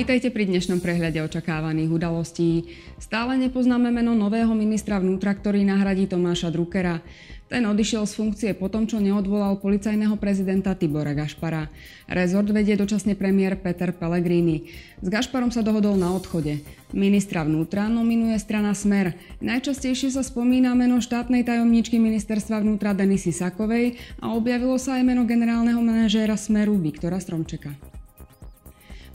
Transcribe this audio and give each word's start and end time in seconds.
Vítajte 0.00 0.32
pri 0.32 0.48
dnešnom 0.48 0.80
prehľade 0.80 1.20
očakávaných 1.20 1.92
udalostí. 1.92 2.72
Stále 2.96 3.36
nepoznáme 3.36 3.92
meno 3.92 4.16
nového 4.16 4.48
ministra 4.56 4.96
vnútra, 4.96 5.36
ktorý 5.36 5.60
nahradí 5.60 6.08
Tomáša 6.08 6.48
Druckera. 6.48 7.04
Ten 7.52 7.68
odišiel 7.68 8.08
z 8.08 8.16
funkcie 8.16 8.50
po 8.56 8.72
tom, 8.72 8.88
čo 8.88 8.96
neodvolal 8.96 9.60
policajného 9.60 10.16
prezidenta 10.16 10.72
Tibora 10.72 11.12
Gašpara. 11.12 11.68
Rezort 12.08 12.48
vedie 12.48 12.80
dočasne 12.80 13.12
premiér 13.12 13.60
Peter 13.60 13.92
Pellegrini. 13.92 14.72
S 15.04 15.08
Gašparom 15.12 15.52
sa 15.52 15.60
dohodol 15.60 16.00
na 16.00 16.16
odchode. 16.16 16.64
Ministra 16.96 17.44
vnútra 17.44 17.92
nominuje 17.92 18.40
strana 18.40 18.72
Smer. 18.72 19.12
Najčastejšie 19.44 20.16
sa 20.16 20.24
spomína 20.24 20.72
meno 20.72 21.04
štátnej 21.04 21.44
tajomničky 21.44 22.00
ministerstva 22.00 22.64
vnútra 22.64 22.96
Denisy 22.96 23.36
Sakovej 23.36 24.00
a 24.24 24.32
objavilo 24.32 24.80
sa 24.80 24.96
aj 24.96 25.04
meno 25.04 25.28
generálneho 25.28 25.84
manažéra 25.84 26.40
Smeru 26.40 26.80
Viktora 26.80 27.20
Stromčeka. 27.20 27.99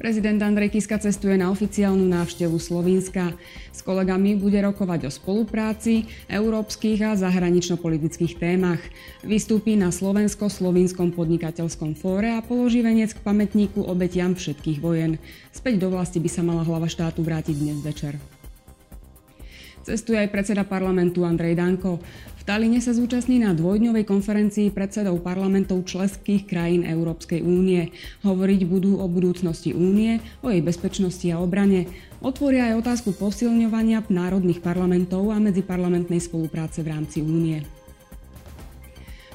Prezident 0.00 0.40
Andrej 0.42 0.74
Kiska 0.74 0.98
cestuje 0.98 1.36
na 1.36 1.52
oficiálnu 1.52 2.02
návštevu 2.08 2.56
Slovenska. 2.56 3.36
S 3.70 3.84
kolegami 3.84 4.34
bude 4.34 4.58
rokovať 4.58 5.06
o 5.06 5.10
spolupráci, 5.12 6.08
európskych 6.26 7.00
a 7.06 7.14
zahranično-politických 7.14 8.40
témach. 8.40 8.80
Vystúpi 9.20 9.78
na 9.78 9.94
Slovensko-Slovinskom 9.94 11.12
podnikateľskom 11.12 11.94
fóre 11.94 12.34
a 12.34 12.40
položí 12.40 12.80
venec 12.80 13.14
k 13.14 13.20
pamätníku 13.20 13.84
obetiam 13.84 14.34
všetkých 14.34 14.82
vojen. 14.82 15.20
Späť 15.54 15.78
do 15.84 15.92
vlasti 15.92 16.18
by 16.18 16.30
sa 16.32 16.42
mala 16.42 16.64
hlava 16.64 16.90
štátu 16.90 17.20
vrátiť 17.20 17.54
dnes 17.54 17.78
večer. 17.84 18.41
Cestuje 19.82 20.14
aj 20.14 20.30
predseda 20.30 20.62
parlamentu 20.62 21.26
Andrej 21.26 21.58
Danko. 21.58 21.98
V 22.38 22.42
Taline 22.46 22.78
sa 22.82 22.94
zúčastní 22.94 23.42
na 23.42 23.54
dvojdňovej 23.54 24.06
konferencii 24.06 24.70
predsedov 24.70 25.22
parlamentov 25.22 25.82
členských 25.86 26.46
krajín 26.46 26.86
Európskej 26.86 27.42
únie. 27.42 27.90
Hovoriť 28.22 28.60
budú 28.66 28.98
o 29.02 29.06
budúcnosti 29.10 29.74
únie, 29.74 30.22
o 30.42 30.50
jej 30.50 30.62
bezpečnosti 30.62 31.26
a 31.30 31.42
obrane. 31.42 31.90
Otvoria 32.22 32.70
aj 32.70 32.78
otázku 32.82 33.14
posilňovania 33.18 34.06
národných 34.06 34.62
parlamentov 34.62 35.34
a 35.34 35.42
medziparlamentnej 35.42 36.22
spolupráce 36.22 36.86
v 36.86 36.90
rámci 36.94 37.18
únie. 37.22 37.81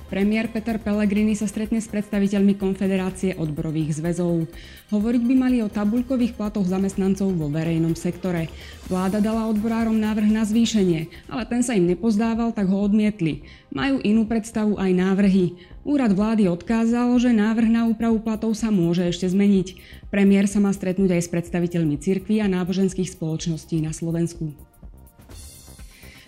Premiér 0.07 0.47
Peter 0.47 0.79
Pellegrini 0.79 1.35
sa 1.35 1.51
stretne 1.51 1.83
s 1.83 1.91
predstaviteľmi 1.91 2.55
Konfederácie 2.55 3.35
odborových 3.35 3.99
zväzov. 3.99 4.47
Hovoriť 4.87 5.23
by 5.27 5.35
mali 5.35 5.59
o 5.59 5.67
tabuľkových 5.67 6.39
platoch 6.39 6.63
zamestnancov 6.63 7.27
vo 7.35 7.51
verejnom 7.51 7.91
sektore. 7.91 8.47
Vláda 8.87 9.19
dala 9.19 9.51
odborárom 9.51 9.99
návrh 9.99 10.31
na 10.31 10.47
zvýšenie, 10.47 11.27
ale 11.27 11.43
ten 11.43 11.59
sa 11.59 11.75
im 11.75 11.91
nepozdával, 11.91 12.55
tak 12.55 12.71
ho 12.71 12.79
odmietli. 12.79 13.43
Majú 13.75 13.99
inú 13.99 14.23
predstavu 14.23 14.79
aj 14.79 14.91
návrhy. 14.95 15.59
Úrad 15.83 16.15
vlády 16.15 16.47
odkázal, 16.47 17.11
že 17.19 17.35
návrh 17.35 17.67
na 17.67 17.83
úpravu 17.83 18.23
platov 18.23 18.55
sa 18.55 18.71
môže 18.71 19.03
ešte 19.03 19.27
zmeniť. 19.27 19.75
Premiér 20.07 20.47
sa 20.47 20.63
má 20.63 20.71
stretnúť 20.71 21.19
aj 21.19 21.21
s 21.27 21.31
predstaviteľmi 21.35 21.99
cirkví 21.99 22.39
a 22.39 22.47
náboženských 22.47 23.11
spoločností 23.11 23.83
na 23.83 23.91
Slovensku. 23.91 24.55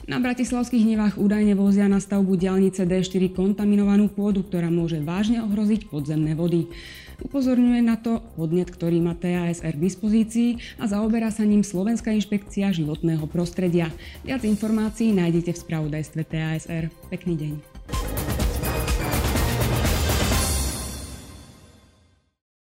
Na 0.10 0.18
bratislavských 0.18 0.90
nevách 0.90 1.22
údajne 1.22 1.54
vozia 1.54 1.86
na 1.86 2.02
stavbu 2.02 2.34
diálnice 2.34 2.82
D4 2.82 3.30
kontaminovanú 3.30 4.10
pôdu, 4.10 4.42
ktorá 4.42 4.74
môže 4.74 4.98
vážne 5.06 5.38
ohroziť 5.46 5.86
podzemné 5.86 6.34
vody. 6.34 6.66
Upozorňuje 7.22 7.86
na 7.86 7.94
to 7.94 8.18
podnet, 8.34 8.74
ktorý 8.74 9.06
má 9.06 9.14
TASR 9.14 9.78
k 9.78 9.86
dispozícii 9.86 10.82
a 10.82 10.90
zaoberá 10.90 11.30
sa 11.30 11.46
ním 11.46 11.62
Slovenská 11.62 12.10
inšpekcia 12.10 12.74
životného 12.74 13.30
prostredia. 13.30 13.94
Viac 14.26 14.42
informácií 14.50 15.14
nájdete 15.14 15.54
v 15.54 15.62
spravodajstve 15.62 16.22
TASR. 16.26 16.90
Pekný 17.14 17.38
deň. 17.38 17.79